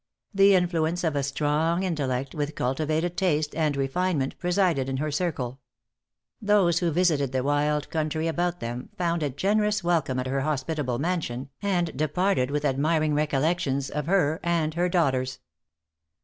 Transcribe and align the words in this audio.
The 0.33 0.55
influence 0.55 1.03
of 1.03 1.15
a 1.15 1.21
strong 1.21 1.83
intellect, 1.83 2.33
with 2.33 2.55
cultivated 2.55 3.15
taste 3.15 3.53
and 3.53 3.77
refinement, 3.77 4.35
presided 4.39 4.89
in 4.89 4.97
her 4.97 5.11
circle. 5.11 5.59
Those 6.41 6.79
who 6.79 6.89
visited 6.89 7.31
the 7.33 7.43
wild 7.43 7.87
country 7.91 8.27
about 8.27 8.61
them 8.61 8.89
found 8.97 9.21
a 9.21 9.29
generous 9.29 9.83
welcome 9.83 10.17
at 10.17 10.25
her 10.25 10.41
hospitable 10.41 10.97
mansion, 10.97 11.49
and 11.61 11.95
departed 11.95 12.49
with 12.49 12.65
admiring 12.65 13.13
recollections 13.13 13.91
of' 13.91 14.07
her 14.07 14.39
and 14.41 14.73
her 14.73 14.89
daughters. 14.89 15.37